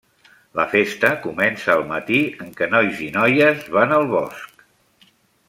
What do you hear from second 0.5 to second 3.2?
La festa comença al matí en què nois i